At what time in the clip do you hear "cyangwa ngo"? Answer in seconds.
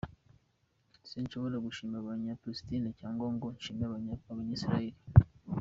2.99-3.45